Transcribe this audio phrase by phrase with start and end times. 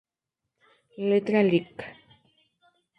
[1.09, 1.75] Letra: Lic.